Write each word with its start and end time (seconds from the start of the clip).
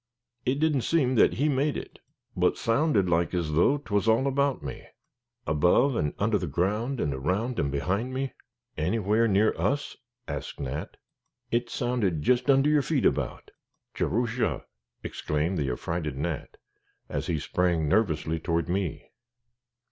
It 0.47 0.59
didn't 0.59 0.81
seem 0.81 1.13
that 1.13 1.33
he 1.33 1.47
made 1.47 1.77
it, 1.77 1.99
but 2.35 2.57
sounded 2.57 3.07
like 3.07 3.35
as 3.35 3.51
though 3.53 3.77
'twas 3.77 4.07
all 4.07 4.25
about 4.25 4.63
me, 4.63 4.87
above 5.45 5.95
and 5.95 6.15
under 6.17 6.39
the 6.39 6.47
ground, 6.47 6.99
and 6.99 7.13
around 7.13 7.59
and 7.59 7.71
behind 7.71 8.11
me." 8.11 8.33
"Anywhere 8.75 9.27
near 9.27 9.53
us?" 9.59 9.97
asked 10.27 10.59
Nat. 10.59 10.97
"It 11.51 11.69
sounded 11.69 12.23
jist 12.23 12.49
under 12.49 12.67
your 12.67 12.81
feet 12.81 13.05
about." 13.05 13.51
"Jerusha!" 13.93 14.65
exclaimed 15.03 15.59
the 15.59 15.69
affrighted 15.69 16.17
Nat, 16.17 16.57
as 17.07 17.27
he 17.27 17.37
sprang 17.37 17.87
nervously 17.87 18.39
toward 18.39 18.67
me. 18.67 19.11